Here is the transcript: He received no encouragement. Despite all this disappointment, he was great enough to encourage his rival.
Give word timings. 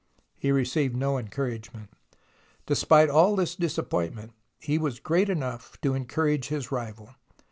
He 0.35 0.51
received 0.51 0.95
no 0.95 1.19
encouragement. 1.19 1.91
Despite 2.65 3.07
all 3.07 3.35
this 3.35 3.55
disappointment, 3.55 4.33
he 4.57 4.79
was 4.79 4.99
great 4.99 5.29
enough 5.29 5.79
to 5.81 5.93
encourage 5.93 6.47
his 6.47 6.71
rival. 6.71 7.13